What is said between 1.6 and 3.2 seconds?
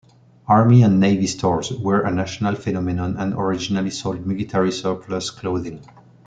were a national phenomenon